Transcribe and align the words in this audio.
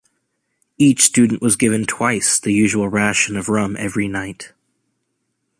Each 0.79 1.03
student 1.03 1.43
was 1.43 1.55
given 1.55 1.85
twice 1.85 2.39
the 2.39 2.51
usual 2.51 2.89
ration 2.89 3.37
of 3.37 3.49
rum 3.49 3.75
every 3.77 4.07
night. 4.07 4.51